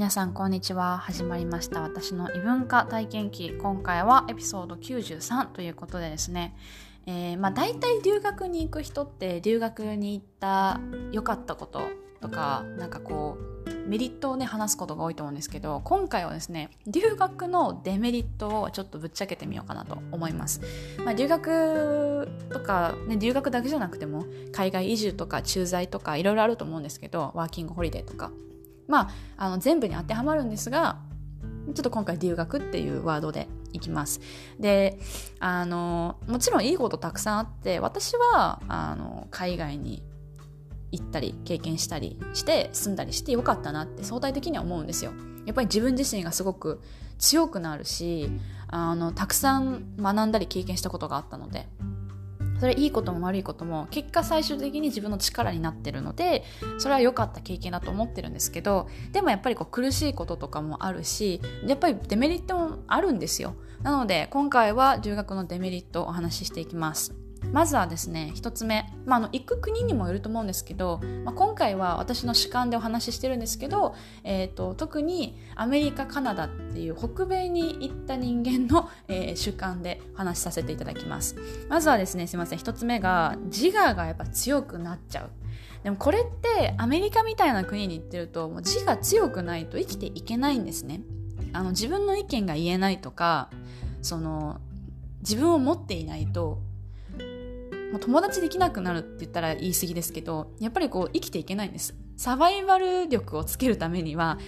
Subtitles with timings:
[0.00, 0.96] 皆さんこんにちは。
[0.96, 1.82] 始まりました。
[1.82, 3.52] 私の異文化体験記。
[3.52, 6.56] 今回はエピソード93ということでですね、
[7.04, 10.80] えー、まあ大体留学に行く人って留学に行った
[11.12, 11.82] 良かったこと
[12.22, 13.36] とかなんかこ
[13.66, 20.62] うメリットをね話すことが多いと思うんですけど今回はですね留学のデメリットをちょっとぶっちゃけてみようかなと思います、
[21.04, 28.32] まあ、留学とか、ね、留学だけじゃなくても海外移住とか駐在とかいろいろあると思うんですけどワーキングホリデーとか。
[28.90, 30.98] まああの全部に当てはまるんですが
[31.74, 34.20] ちょっと今回留学っていうワードでいきます。
[34.58, 34.98] で、
[35.38, 40.02] あの、もちろんいいことたくさんあって、私は、あの、海外に
[40.92, 45.12] 行ったり経験したりして住んだりしてよかったなって相対的には思うんですよ。
[45.46, 46.80] やっぱり自分自身がすごく
[47.18, 48.30] 強くなるし
[48.68, 51.66] あのたくさん学んだり経験したことがあったので
[52.60, 56.44] それいいことも悪いことも結果最終的に自分の力になってるので
[56.78, 63.54] それは良かった経験だと思ってるんですけどでもやっぱりこう苦しいこととかもあるしやっぱりデメリットもあるんですよ。
[63.82, 67.19] なので今回は留学のデメリットをお話ししていきます。
[67.52, 81.36] まずはですね一つ目、まあ、あの行く国にもよると思うんですけど、まあ、今回は私の主観でお話ししてるんですけど、えーと、特にアメリカカナダっていう北米に行った人間の、えー、主観で話しさせていただきます。
[81.68, 82.58] まずはですねすいません。
[82.58, 85.30] 一つ目が自我がやっぱ強くなっちゃう。
[85.82, 91.00] でもこれってアメリカみたいな国に行ってるともう自我強くないと生きていけないんですね。
[91.52, 93.50] あの自分の意見が言えないとか
[94.02, 94.60] その
[95.20, 96.60] 自分を持っていないと
[97.90, 101.94] もう友達できなくなるって言ったら言い過ぎですけどやっぱりこう生きていけないんです。
[102.16, 104.38] サバイバル力をつけるためには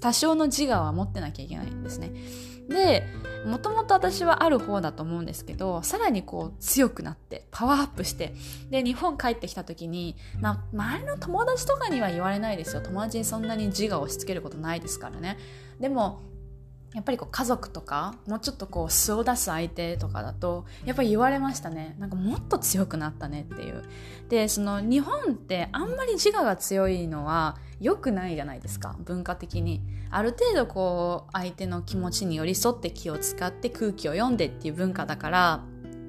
[0.00, 2.12] 多少の自我は持ってなきゃいけないんですね。
[2.68, 3.04] で
[3.46, 8.34] もともと私はある方だと思うんですけどさらにこう強くなってパワーアップして
[8.70, 12.82] で日本帰ってきた時に、まあ、周りの友達とかには言われないですよ。
[12.82, 15.38] 友達にそんなに自我を押し付けることないですからね。
[15.80, 16.22] でも
[16.94, 21.96] やっぱりこう家族とかもうちょっとこう素を出す相手とかだとやっぱり言われましたね。
[21.98, 23.82] なんかもっと強くなったねっていう。
[24.28, 29.82] でその日本ってあんまり自我が強いのは良くないじゃないですか文化的に。
[30.10, 35.64] ある程度こう相手の気持ちに寄り添って気を使って空気を読んでっていう文化だから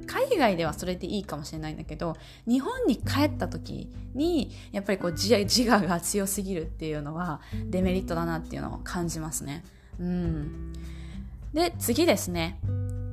[0.06, 5.34] 海外ではそれでいいかもしれないんだけど日本に帰った時にやっぱりこう自
[5.72, 7.40] 我が強すぎるっていうのは
[7.70, 9.64] デメリットだなっていうのを感じますね。
[10.00, 10.74] うん。
[11.54, 12.59] で、次ですね。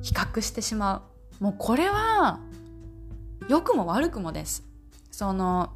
[0.01, 1.03] 比較してしま
[1.39, 1.43] う。
[1.43, 2.39] もうこれは、
[3.47, 4.63] 良くも悪くもです。
[5.11, 5.71] その、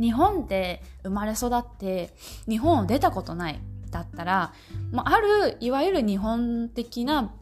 [0.00, 2.14] 日本で生まれ育って、
[2.48, 3.60] 日本を出たことない
[3.90, 4.52] だったら、
[4.90, 7.32] もうある、いわゆる日本的な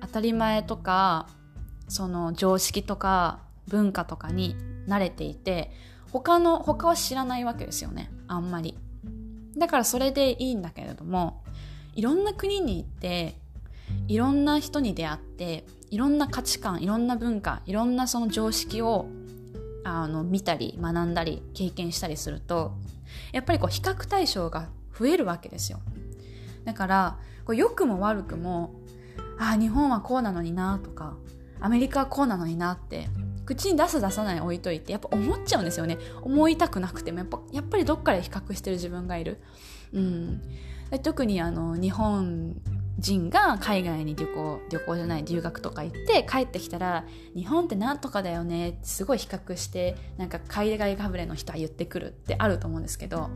[0.00, 1.28] 当たり前とか、
[1.88, 5.70] その常識とか文化とかに慣れていて、
[6.12, 8.10] 他の、他は知らないわけですよね。
[8.28, 8.76] あんまり。
[9.56, 11.42] だからそれでいいんだけれども、
[11.96, 13.36] いろんな国に行って
[14.06, 19.06] いろんな人に出会っていろんな価値観いろんな文化いろんなその常識を
[19.84, 22.74] あの見たり学んだり経験したりすると
[23.32, 24.68] やっぱりこう比較対象が
[24.98, 25.80] 増えるわけですよ。
[26.64, 28.74] だからこう良くも悪くも
[29.38, 31.14] ああ日本はこうなのになとか
[31.60, 33.08] アメリカはこうなのになって
[33.46, 35.98] 口に出す出さない置いといてやっぱ思っちゃうんですよね。
[36.22, 39.40] 思いたくなくてもやっぱやっぱりどっかで比較してる自分がいる。
[39.92, 40.42] うん。
[41.02, 42.54] 特にあの日本
[42.98, 47.04] 人が海外に旅行旅行じゃない留学とか行って帰ってきたら
[47.34, 53.28] 日本ってなんとかだよねってすごい比較してなんか海外かぶれの人は言ってくるってあると思うんですけど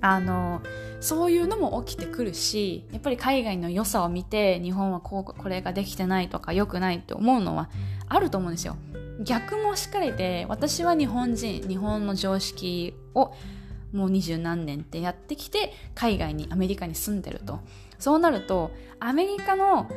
[0.00, 0.62] あの
[1.00, 7.70] そういうのも起きてくるしやっぱり海外の良さを見て日本はこうこれができてないとか良くないって思うのは
[8.08, 8.76] あると思うんですよ。
[9.20, 13.32] 逆もしっかりで私は日本人日本の常識を
[13.92, 17.60] もう二十何年ってやってきて海外にアメリカに住んでると。
[17.98, 19.88] そうなるとアメリカの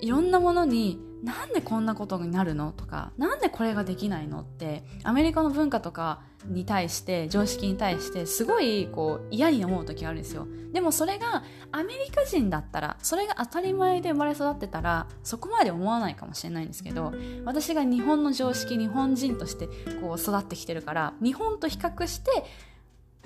[0.00, 10.46] いろんなものになんでこんなことになるのとかなんでこれができないのってアメリカの文化とかに対して常識に対してすごいこう嫌に思う時があるんですよ。
[10.72, 17.12] でもそれがアメリカ人だったらそれが当たり前で生まれ育ってたらそこまで思わないかもしれないんですけど
[17.44, 19.66] 私が日本の常識日本人として
[20.00, 22.30] こう育ってきてるから日本と比較して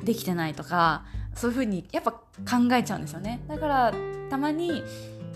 [0.02, 1.04] できてないとか
[1.34, 2.20] そういうふうにやっぱ考
[2.72, 3.40] えちゃうんですよね。
[3.48, 3.94] だから
[4.30, 4.82] たまに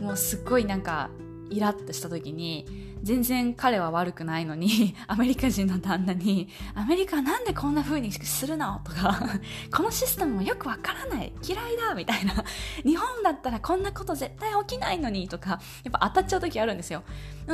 [0.00, 1.10] もうすっごいなんか
[1.50, 2.66] イラッとした時に
[3.02, 9.18] 全然彼は悪くないのに アメリカ人の旦那に「アメリカなんでこんな風にするの?」とか
[9.74, 11.32] 「このシステムもよくわからない。
[11.42, 12.44] 嫌いだ」みたいな
[12.84, 15.60] 「日本だったらこんなこと絶対起きないのに」とかやっ
[15.92, 17.02] ぱ当たっちゃう時あるんですよ。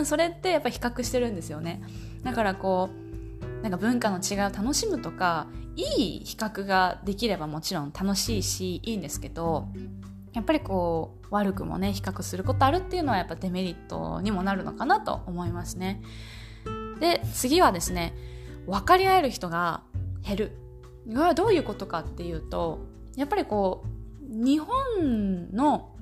[0.04, 1.82] それってやっぱ比較してるんですよね。
[2.24, 9.68] だからこうなんか文化の違いを楽しむとかいい比較ができればもちろん楽しいしいいんですけど
[10.32, 16.02] やっぱりこう悪くもね比較することあるっていうのはやっぱデメリットにもなるのかなと思いますね。
[17.00, 18.14] で次はですね
[18.66, 19.82] 分かり合える人が
[20.22, 20.52] 減る。
[21.12, 22.80] はどういうことかっていうと
[23.14, 25.93] やっぱりこう日本の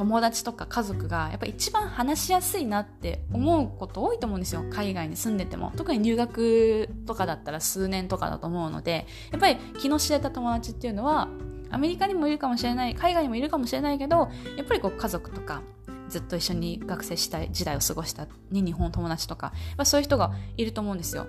[0.00, 4.64] 友達とか家族がやっぱ一番話しやすいなって思うこと多いと思うんですよ。
[4.70, 5.74] 海外に住んでても。
[5.76, 9.06] 特に留学とかだったら数年とかだと思うので。
[9.30, 11.28] やっぱり気の知れた友達っていうのは
[11.68, 15.60] アメリカにもいるかもしれない海外にもいるかもしれないけどやっぱりこう家族とか
[16.08, 21.26] ずっと一緒に学生した時代を過ごした、ね、日本友達とかまそういう人がいると思うんですよ。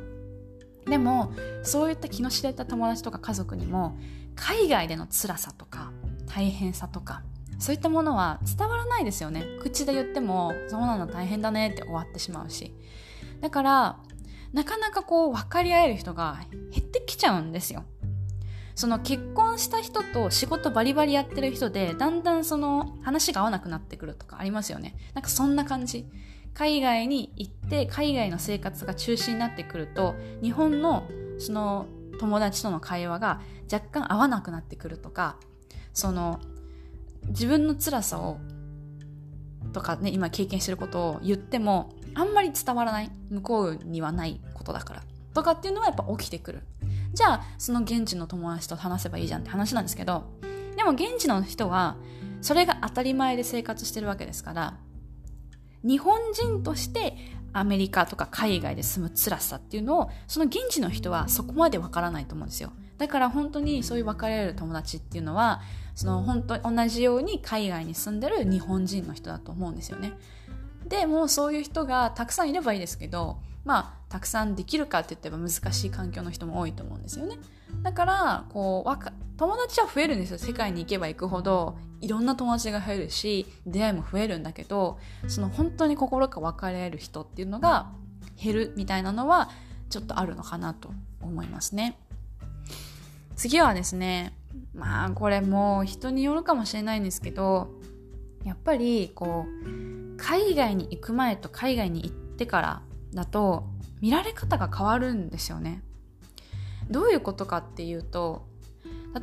[0.86, 3.98] でもそういった気の知れた友達とか家族にも
[4.36, 5.92] 海外での辛さとか
[6.26, 7.22] 大変さとか
[7.62, 9.46] そういったものは伝わらないですよね。
[9.62, 12.74] 口で言ってもそうなの大変だねって終わってしまうし。
[13.40, 14.00] だから
[14.52, 16.40] なかなかこう分かり合える人が
[16.72, 17.86] 減ってきちゃうんですよ。
[18.74, 24.96] その結婚した人と仕事バリバリやってる人でだんだんその話が合わなくなってくるとかありますよね。
[25.14, 26.08] なんかそんな感じ。
[26.56, 31.86] 海外に行って海外の生活が中心になってくると日本のその
[32.20, 33.40] 友達との会話が
[33.72, 35.38] 若干合わなくなってくるとか
[35.94, 36.40] その
[37.28, 38.38] 自分の辛さを
[39.74, 45.04] とかね今経験してることを言ってもあんまり伝わらない向こうにはないことだから
[45.34, 46.64] とかっていうのはやっぱ起きてくる。
[47.14, 50.24] じゃあその現地の友達と話せばいいじゃんって話なんですけど
[50.78, 51.98] でも現地の人は
[52.42, 54.78] それが当たり前で生活してるわけですから
[55.84, 57.18] 日本人として
[57.54, 62.72] アメリカとか海外で住む辛さっていうのをその現地の人はそこまでわからないと思うんですよ。
[62.98, 65.62] だから本当にそういう別れる友達っていうのは
[65.96, 70.14] その本当に同じように海外に住んでる日本人の人だと思うんですよね。
[70.88, 77.38] でもうそういう人がたくさんいればいいですけどまあたくさんできるかって言ってば難しい環境の人も多いと思うんですよね。
[77.84, 80.38] だからこう友達は増えるんですよ。
[80.38, 87.92] 世界に行けば行くほどいろんな友達が増えるし出会いも増えるんだけどその本当に心が分かれる人っていうのが
[88.36, 89.50] 減るみたいなのは
[89.90, 90.92] ちょっとあるのかなと
[91.22, 91.98] 思いますね。
[93.36, 94.36] 次はですね
[94.74, 97.70] まあこれも人によるかもしれないんですけど
[98.44, 102.82] やっぱりこう海外に行く前と海外に行ってから
[103.14, 103.68] だと
[104.02, 105.84] 見られ方が変わるんですよね。
[106.90, 108.48] どういうことかっていうと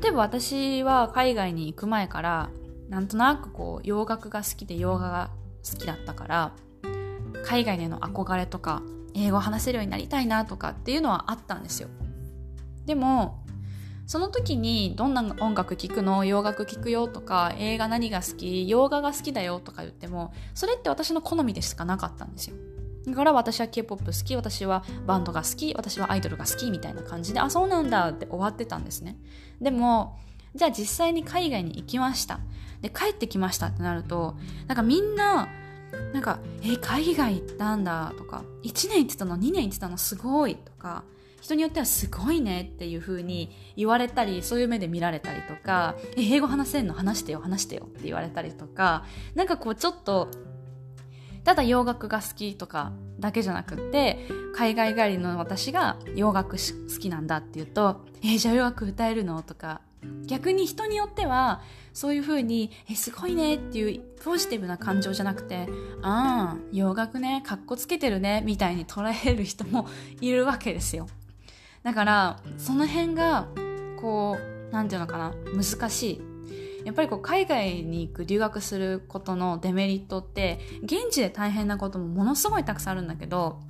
[0.01, 2.51] 例えば私は海外に行く前から
[2.89, 5.31] なんとなくこう洋楽が好きで洋画が
[5.71, 6.53] 好きだったから
[7.45, 8.83] 海外での憧れとか
[9.15, 11.89] 英語を話せるようになりたいなとかっていうのはあったんですよ。
[12.87, 13.45] でも
[14.09, 22.57] その時にどんな音楽聴くの洋楽聴くよとか映画何が好き洋画が好きだよとか言ってもそれって私の好みでしかなかったんですよ。
[23.07, 29.19] だから私は K-POP 好き私はバンドが好き私はアイドルが好きみたいな感じであそうなんだって終わってたんですね。
[29.61, 30.19] でも
[30.55, 32.41] じゃあ実際に海外に行きました。
[32.81, 34.37] で帰ってきましたってなると
[34.69, 35.49] なんかみんな
[36.15, 41.05] なんか「え海外行ったんだ」とか「1年行ってたの2年行ってたのすごい」とか
[41.41, 49.05] 人によってはすごいねっていう風に言われたりそういう目で見られたりとかえ英語話せんの話してよ話してよって言われたりとか
[49.35, 50.29] なんかこうちょっと
[51.45, 54.19] ただ洋楽が好きとかだけじゃなくって
[54.55, 59.81] 海外帰りの私が洋楽好きなんだって言うと「えー、じゃあ洋楽歌えるの?」とか
[60.27, 65.69] 逆に人によってはそういう風に「えすごいね」っていうポジティブな感情じゃなくて
[66.03, 69.89] 「ああ洋楽ねかっこつけてるね」みたいに捉える人も
[70.21, 71.07] いるわけですよ。
[71.83, 73.49] だからその辺が
[74.01, 76.29] こう何て言うのかな難しい
[76.85, 83.61] やっぱりこう海外に行く留学することのデメリットって現地で大変なこともものすごいたくさんあるんだけど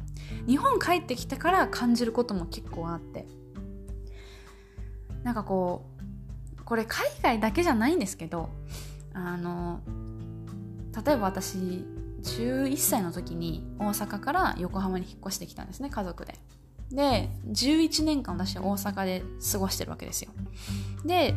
[0.46, 3.26] 日本帰ってきてから感じることも結構あって
[5.22, 5.86] なんかこ
[6.58, 8.50] うこれ海外だけじゃないんですけど
[9.14, 9.80] あの
[11.04, 11.56] 例えば私
[12.22, 16.34] 11歳の時に大阪から横浜に引っ越してきたんですね家族で。
[16.90, 20.30] で11年間私は大阪で過ごしてるわけですよ。
[21.04, 21.35] で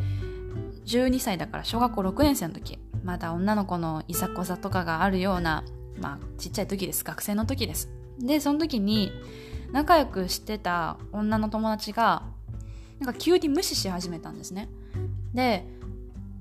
[0.86, 5.64] 12歳だから小学校6年生の時まだ女の子のいざこざとかがあるような
[6.00, 7.04] まあちっちゃい時です。
[7.04, 7.90] 学生の時です。
[8.18, 9.12] でその時に
[9.72, 12.22] 仲良くしてた女の友達が
[12.98, 14.68] なんか急に無視し始めたんですね。
[15.34, 15.66] で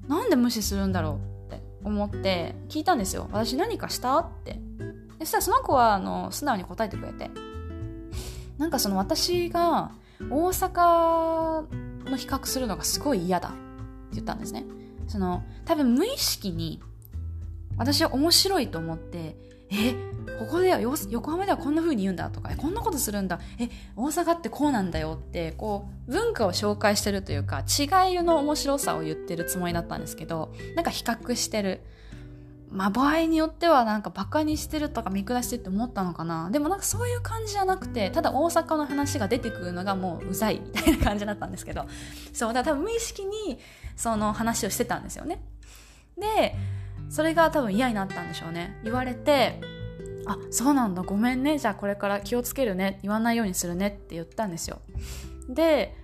[0.08, 3.28] なんで無視するんだろうって思って聞いたんですよ。
[3.32, 4.18] 私何かした？
[4.20, 4.60] って。
[5.20, 7.30] そしたらその子はあの素直に答えてくれて。
[8.58, 9.92] なんかその私が
[10.30, 11.66] 大阪
[12.10, 13.58] の比較するのがすごい嫌だって
[14.14, 14.66] 言ったんですね。
[15.08, 16.82] その多分無意識に
[17.78, 19.36] 私は面白いと思って
[19.70, 19.94] え
[20.40, 31.82] ここでは横浜ではこんな風に言うんだとかこんなことするんだえ大阪ってこうなんだよってこう文化を紹介してるというか違いの面白さを言ってるつもりだったんですけどなんか比較してる
[32.72, 36.50] まあ場合によってはなんかバカにしてるとか見下してって思ったのかな。
[36.50, 41.86] でもなんかそういう感じじゃなくてただ大阪の話が出てくるのがもううざいみたいな感じだったんですけど。
[42.34, 43.60] そうだから多分無意識に
[43.96, 45.44] その話をしてたんですよね。
[46.18, 46.56] で
[47.10, 48.80] それが多分嫌になったんでしょうね。
[48.84, 49.60] 言われて
[50.26, 51.58] あそうなんだごめんね。
[51.58, 53.00] じゃあこれから気をつけるね。
[53.02, 54.80] 言わないようにするねって言ったんですよ。
[55.50, 55.98] で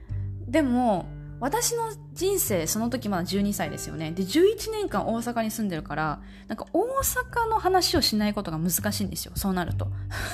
[0.47, 1.05] でも
[1.39, 4.11] 私の人生その時まだ12歳ですよね。
[4.11, 9.33] で11年間大阪に住んでるからなんか大阪の話をしないことが難しいんですよ。
[9.35, 9.87] そうなると。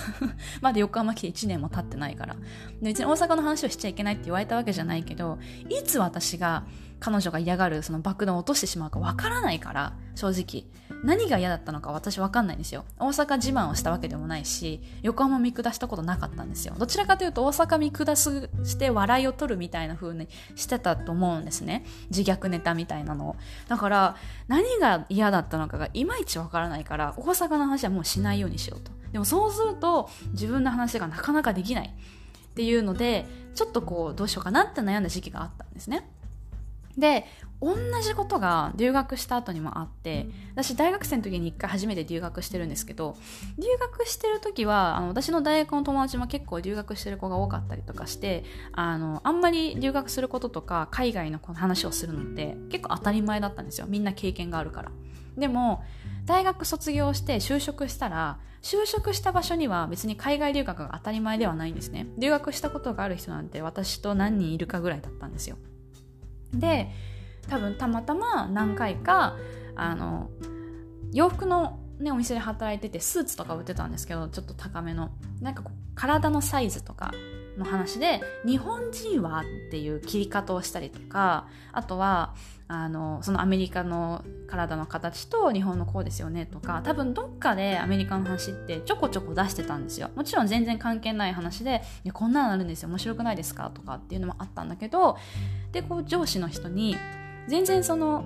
[0.61, 2.35] まだ横浜来て1年も経ってないから。
[2.81, 6.63] 別に大阪の話をしちゃいけないって言われたわけじゃないけどいつ私が
[7.03, 10.63] 彼女が嫌がるその爆弾を落としてしまうかわからないから正直。
[11.03, 12.85] 何が嫌だったのか私わかんないんですよ。
[12.97, 16.75] 大阪自慢をしたわけでもないし横浜見下したことなかったんですよ。
[16.77, 21.83] どちらかというと大阪見下すして笑いを取るみたいな風にしてたと思うんですね。
[22.09, 23.35] 自虐ネタみたいなのを。
[23.67, 24.15] だから
[24.47, 28.93] 何が嫌だったのかがいまいちわからないから大阪の話はもうしないようにしようと。
[29.11, 36.09] でもそうすると自分の話がなかなかできないっていうのでちょっとこうどうしようかなって悩んだ時期があったんですね。
[36.97, 37.25] で
[37.59, 43.15] 同じことが留学した後にもあって私大学生の時に一回初めて留学してるんですけど
[43.57, 53.87] 留学してる時はあの私の大学の友達も結構留学してる子が多かったりとかしてあのあんまり留学することとか海外の話をするのって結構当たり前だったんですよ。
[53.87, 54.91] みんな経験があるから。
[55.37, 55.83] でも
[56.25, 62.07] 大学卒業して就職したら就職した場所には別に海外留学が当たり前ではないんですね。
[62.17, 65.57] 留学したことがある人なんて私と何人いるかぐらいだったんですよ
[66.53, 66.89] で
[67.49, 69.35] 多分たまたま何回か
[69.75, 70.29] あの
[71.11, 75.63] 洋服の、ね、お店で働いててスーツとか売ってたんですけどちょっと高めのなんか
[75.95, 77.11] 体のサイズとか
[77.57, 82.33] の話で日本人はっていう切り方をしたりとかあとは
[82.67, 90.09] あのそのアメリカの体の形と日本のこうですよねとか多分どっかでアメリカの話ってちょこちょこ出してたんですよ。
[90.15, 91.83] もちろん全然関係ない話で
[92.13, 92.89] こんなのあるんですよ。
[92.89, 93.69] 面白くないですか？
[93.69, 95.17] とかっていうのもあったんだけど
[95.73, 96.95] でこう上司の人に
[97.47, 98.23] 全然その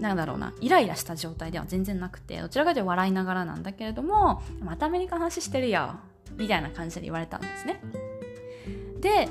[0.00, 5.94] なんだろうなイライラした状態では全然なくてどちらかというと笑いながらなんだけれどもまたアメリカの話してるよ
[6.36, 7.80] みたいな感じで言われたんですね。
[9.00, 9.28] で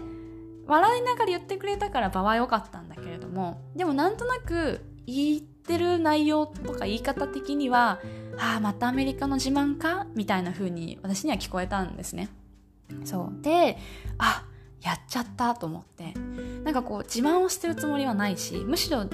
[0.68, 8.00] 笑いながら言ってくれたから場は良かったんだけれどもでもなんとなく言ってる内容とか言い方的には
[8.40, 12.30] 「ああまたアメリカの自慢か?」みたいな風に私には聞こえたんですね。
[13.04, 13.42] そう。
[13.44, 13.78] で
[14.18, 14.46] あ
[14.86, 16.14] やっちゃったと思って。
[16.64, 19.06] なんかこう自慢をしてるつもりはないしむしろ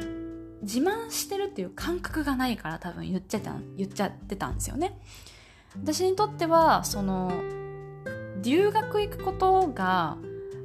[0.61, 4.99] 自慢してるっていう感覚がないから多分言っちゃった言っちゃってたんですよね。
[5.81, 7.31] 私にとってはその
[8.41, 10.17] 留学行くことが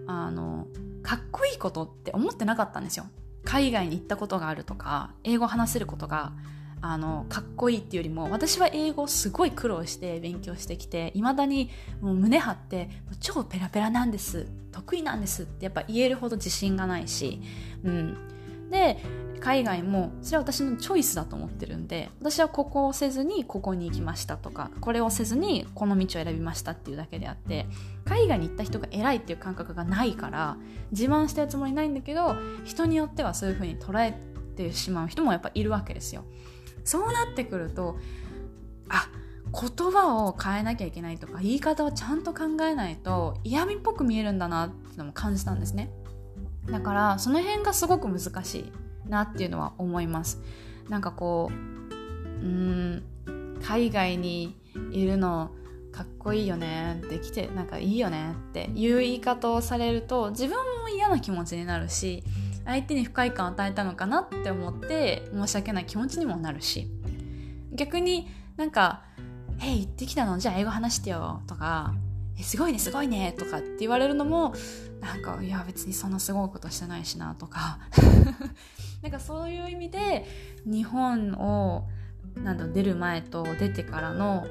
[0.07, 0.67] あの
[1.03, 3.07] かっこいいことって思ってなかったんですよ。
[3.45, 6.33] 海外に行ったことがあるとか英語話せることが
[6.83, 12.91] あのかっこいいっていうよりも私は英語すごい苦労して勉強してきていまだにもう胸張って
[13.21, 17.41] 超ペラペラなんです得意なんですってやっぱ言えるほど自信がないし、
[17.83, 18.17] うん、
[18.71, 18.99] で
[19.41, 27.67] 海外もそれは私のチョイスだと思ってるんで私はここをせずにここに行きましたとかこれをせずにこの道を選びましたっていうだけであって
[28.05, 30.57] 海外に行った人が偉いっていう感覚がないから
[30.91, 34.19] 自慢してるつもりないんだけど人によってはそういうふうに捉え
[34.57, 36.25] てしまう人もやっぱいるわけですよ。
[36.87, 37.99] そうなってくると
[38.89, 39.09] あ
[39.53, 45.91] 言葉を変えなきゃいけないとか言い方をちゃんと考えないと嫌味っぽく見えるんだなっていうのも感じたんですね。
[46.67, 48.73] だからその辺がすごく難しい
[49.09, 50.41] なっていうのは思います。
[50.89, 51.55] なんかこう
[52.45, 53.03] うん
[53.63, 54.57] 海外に
[54.93, 55.51] いるの
[55.93, 62.23] かっこいいよねって来てなんかいいよねっていう言い方をされると自分も嫌な気持ちになるし
[62.67, 66.91] 相手に不快感を与えたのかなって思って申し訳ない気持ちにもなるし。
[67.73, 69.03] 逆になんか
[69.63, 70.39] 「え行ってきたの？
[70.39, 71.95] じゃあ英語話してよ」とか
[72.39, 74.55] 「えすごいねすごいね」とかって言われるのも
[75.01, 77.79] なんかいや別にそんなすごいことしてないしなとか。
[79.03, 80.27] なんかそういう意味で
[80.65, 81.87] 日本を
[82.43, 84.47] なん出る前と出てからの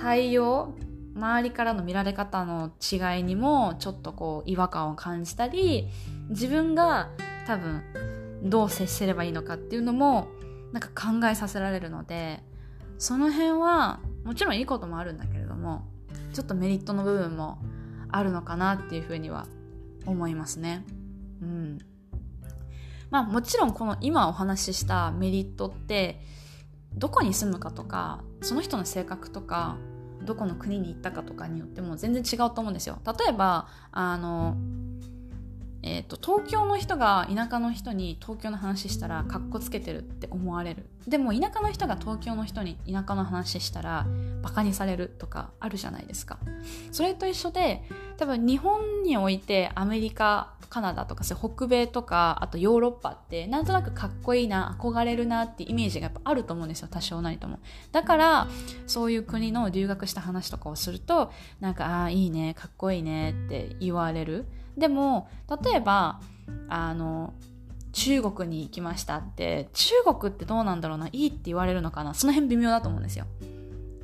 [0.00, 0.74] 対応
[1.14, 5.88] 周りからの見られ方の違いにもちょっとこう違和感を感じたり
[6.30, 7.10] 自分が
[7.46, 7.82] 多分
[8.42, 10.28] どう接すればいいのかっていうのも
[10.72, 12.42] なんか考えさせられるので
[12.98, 15.86] その辺はもちろんいいこともあるんだけれども
[16.32, 17.58] ちょっとメリットの部分も
[18.10, 19.46] あるのかなっていうふうには
[20.06, 20.84] 思いますね。
[21.42, 21.78] うん。
[23.10, 26.20] まあもちろんこの今お話ししたメリットって
[26.94, 29.76] どこに住むかとかその人の性格とか
[30.22, 32.98] どこの国に行ったかとかによっても全然違うと思うんですよ。
[33.06, 34.56] 例えばあの
[35.82, 40.86] えーと、東京の人が田舎の人に東京の話したらかっこつけてるって思われる。
[41.06, 44.06] でも田舎の人が東京の人に田舎の話したら
[44.42, 46.38] バカにされるとかあるじゃないですか。
[46.92, 47.82] それと一緒で
[48.18, 57.58] 多分日本においてアメリカカナダとか北米とかあとヨーロッパってなんとなくかっこいいな憧れるなってイメージがやっぱあると思うんですよ多少なりとも。
[57.90, 58.48] だから
[58.86, 64.46] そういう国の留学した話とかをするとなんかああいいねかっこいいねって言われる。
[64.76, 65.28] でも
[65.64, 66.20] 例えば
[66.68, 67.34] あの
[67.92, 73.26] 中国に行きましたって中国ってどうなんだろうないいって言われるのかなその辺微妙だと思うんですよ。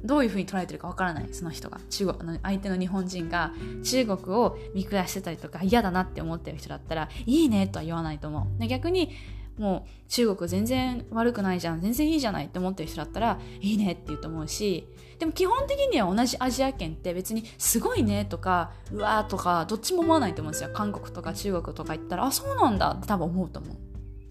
[0.04, 1.80] どういうふうに捉えてるかわからないその人が。
[1.90, 8.66] 中国の相手の日本人が中国を見下してたりとか嫌だなって思ってる人だったらいいねとは言わないと思う。
[8.66, 9.10] 逆に
[9.58, 14.86] もう中国全然悪くないじゃん全然いいじゃないって思ってる人だったらいいねって言うと思うし
[15.18, 20.70] でも基本的には同じアジア圏って別にすごいねとかうわーとかどっちも思わないと思うんですよ。
[20.74, 23.76] 韓国とか中国とか行ったらあそうなんだって多分思うと思う。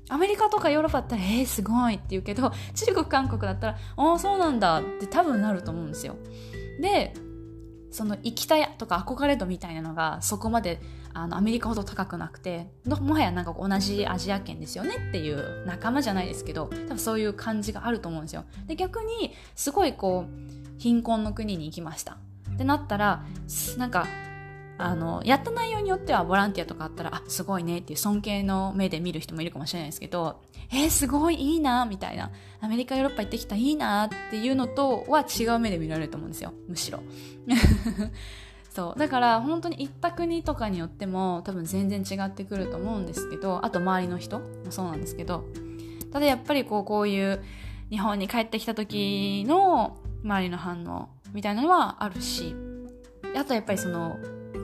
[0.09, 6.15] アメリカとかヨーロッパだったらえー、すごいって言うけど中国韓国だったらああそうなんだって多分なると思うんですよ。
[6.79, 7.13] で
[7.95, 10.81] その行きたいとか憧れ度みたいなのがそこまで
[11.13, 18.43] あのアメリカほど高くなくてもはやなんか同じアジア圏ですよねっていう仲間じゃないですけど多分そういう感じがあると思うんですよ。
[18.67, 22.17] で逆にすごいこう貧困の国に行きました。
[22.53, 23.23] ってなったら
[23.77, 24.07] なんか
[24.77, 30.41] あのやった内容によってはボランティアとかあったらあすごいねっていう尊敬の目で見る人もいるかもしれないですけど
[30.71, 32.31] えー、すごいいいなみたいな。
[32.61, 36.53] アメリカヨーロッパ行ってきたいいなっていうのとは違う目で見られると思うんですよ。
[36.67, 36.99] むしろ。
[38.69, 38.99] そう。
[38.99, 45.45] だから本当に行った国とかによっても多分全然違ってくると思うんですけどあと周りの人もそうなんですけど。
[46.11, 47.43] ただやっぱりこうこういう
[47.89, 52.55] 日本に帰ってきた時の周りの反応みたいなのはあるし
[53.35, 54.17] あとやっぱりその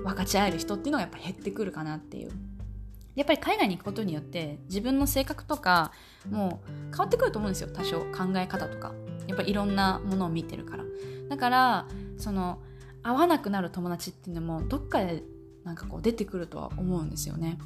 [0.04, 2.32] 分かち合える人っていうのがやっぱ減ってくるかなっていう。
[3.16, 5.92] やっぱり海外に行くことによって自分の性格とか
[6.30, 8.00] もう変わってくると思うんですよ多少。
[8.00, 8.94] 考え方とか。
[9.28, 10.84] やっぱりいろんなものを見てるから。
[11.30, 11.88] だから
[12.18, 12.60] その
[13.04, 15.24] 会わなくなる友達っていうのもどっかで
[15.64, 17.58] なんかこう出てくるとは思うんですよね。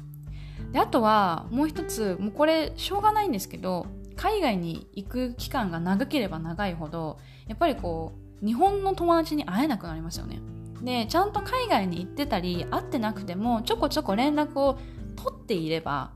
[0.72, 10.40] であとはもう一つもうこれしょうがないんですけど海外に行く期間が長ければ長いほどやっぱりこう日本の友達に会えなくなりますよね。
[10.82, 14.78] でちゃんと海外に行ってたり会ってなくてもちょこちょこ連絡を
[15.16, 16.10] 取っていれば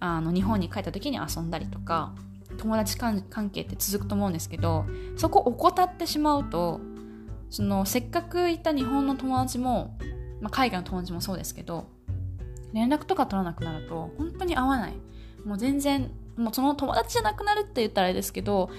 [0.00, 2.14] あの日本に帰った時に遊んだりとか
[2.58, 4.86] 友達関係って続くと思うんですけど
[5.16, 6.80] そこ怠ってしまうと
[7.50, 9.96] そのせっかく行った日本の友達も、
[10.40, 11.86] まあ、海外の友達もそうですけど
[12.72, 14.92] 連絡とか取らなくなると本当に会わない。
[15.44, 18.70] もう全然もうその友達じゃなくなるって言ったらあれですけど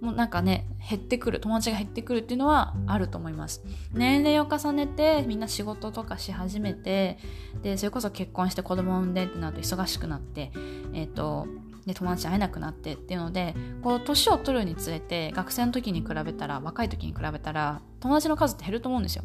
[0.00, 3.62] もうなんかね減ってくる友達が減ってくるっていうのはあると思います。
[3.92, 7.18] 年齢を重ねてみんな仕事とかし始めて
[7.62, 10.52] でそれこそ結婚して子供を産んでってなると忙しくなって
[10.92, 11.46] えっ、ー、と
[11.86, 19.24] で友達会えなくなってっていうのでこう年を取るにつれて学生の時に比べたら若い時に比べたら友達の数って減ると思うんですよ。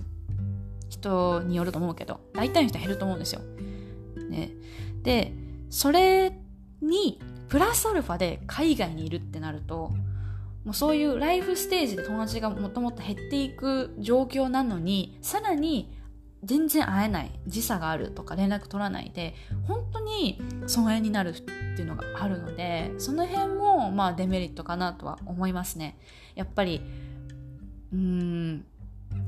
[0.89, 3.41] 人によると思うけど大体の人は減ると思うんですよ、
[4.29, 4.51] ね、
[5.03, 5.33] で
[5.69, 6.35] それ
[6.81, 9.91] にプラスアルファで海外にいるってなると
[10.65, 15.95] もうそういうライフステージで友達がもともと減っていく状況なのにさらに
[16.43, 19.35] 全然会えない時差があるとか連絡取らないで
[19.67, 25.97] 本当に疎遠になるっていうのがあるのでその辺もまあデメリットかなとは思いますね。
[26.35, 26.81] やっぱり
[27.91, 28.65] うん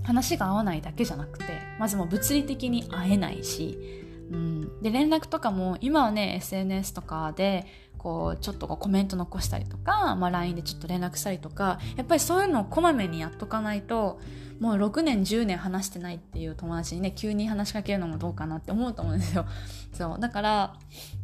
[0.04, 1.46] 話が合わないだけじゃなくて
[1.80, 7.68] まずもう物理的に会えないしうん、で連絡とかも今はね SNS とかで
[8.02, 14.20] こうちょっとこうコメント残したりとか、まあ、LINE でちょっと連絡したりとかやっぱりそういうのをこまめにやっとかないと
[14.60, 19.46] もう6年10年話してないっていう友達にね急に話しかけるのもどうかなって思うと思うんですよ。
[19.94, 20.20] そう。
[20.20, 20.74] だから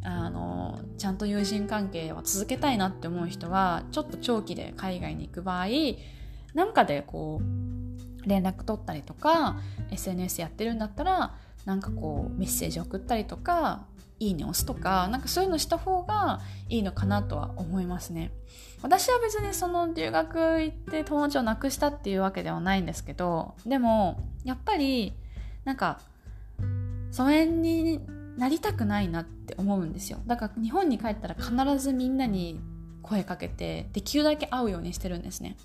[0.04, 5.68] あのちゃんと友人関係を続けたいなって思う人はちょっと長期で海外に行く場合
[6.54, 9.58] なんかでこう連絡取ったりとか
[9.90, 11.34] SNS やってるんだったら
[11.66, 13.86] なんかこうメッセージ送ったりとか
[14.20, 18.32] いいね押すとかなんかそういうのした方がいいのかなとは思いますね。
[18.82, 25.14] 私は別にその留学行って友達をなくしたっていうわけではないんですけどでもやっぱり
[25.66, 26.00] なんか
[27.12, 28.00] 疎遠に
[28.38, 30.20] なりたくないなって思うんですよ。
[30.28, 32.60] だから日本に帰ったら必ずみんなに
[33.02, 35.58] 声かけてできるだけ会うようにしてるんですね。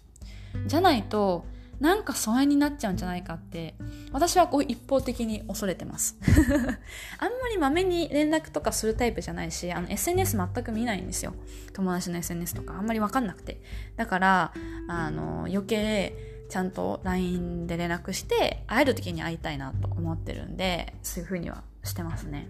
[0.67, 1.45] じゃないと
[1.81, 3.75] なんか疎遠になっちゃうんじゃないかって
[4.13, 6.17] 私はこう一方的に恐れてます。
[7.19, 11.35] あんまりまめに連絡とかするタイプじゃないしあの SNS 全く見ないんですよ。
[11.73, 13.61] 友達の SNS とかあんまり分かんなくて。
[13.97, 14.53] だから
[14.89, 16.15] あの余計
[16.49, 22.49] ちゃんと LINE で連絡して会える時に会いたいなと思ってるんでそういう風にはしてますね。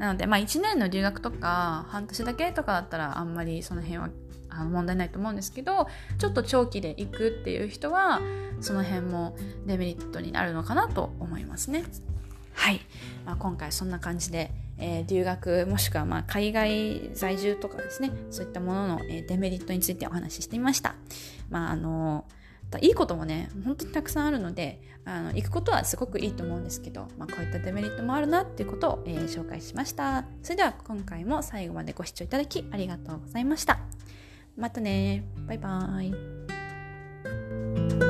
[0.00, 4.08] なのでまあ1年の留学とか半年だけとかだったらあんまりその辺は
[4.48, 5.86] あの問題ないと思うんですけど
[6.18, 8.20] ちょっと長期で行くっていう人は
[8.62, 9.36] その辺も
[9.66, 11.84] デメリットになるのかなと思いますね。
[12.54, 12.80] はい、
[13.26, 20.94] まあ、今回そんな感じで、えー、留学もしくはまあ海外在住とかですねそういったものの、え、デメリットについてお話ししてみました。
[21.50, 22.24] まああの
[22.78, 30.24] いいこともね本当にたくさんあるのであの行くことはすごくいいと思うんですけど、まあ、こういったデメリットもあるなっていうことを、えー、紹介しました。
[30.42, 33.80] それでは今回も最後までご視聴いただきありがとうございました。
[34.56, 38.09] またねバイバーイ。